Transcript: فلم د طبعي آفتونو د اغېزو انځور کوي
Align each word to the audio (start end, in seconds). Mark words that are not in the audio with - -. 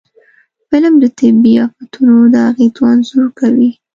فلم 0.69 0.93
د 1.03 1.05
طبعي 1.19 1.53
آفتونو 1.65 2.15
د 2.33 2.35
اغېزو 2.49 2.81
انځور 2.93 3.27
کوي 3.39 3.69